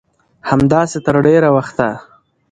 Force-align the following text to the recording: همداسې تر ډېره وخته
همداسې 0.49 0.97
تر 1.05 1.15
ډېره 1.25 1.49
وخته 1.55 1.87